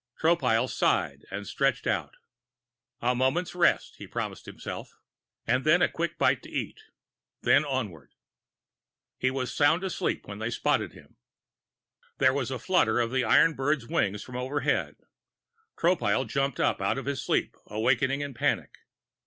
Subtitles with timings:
[0.19, 2.15] Tropile sighed and stretched out.
[3.01, 4.97] A moment's rest, he promised himself,
[5.45, 6.79] and then a quick bite to eat,
[7.43, 8.11] and then onward....
[9.19, 11.17] He was sound asleep when they spotted him.
[12.17, 14.95] There was a flutter of iron bird's wings from overhead.
[15.77, 18.71] Tropile jumped up out of his sleep, awakening to panic.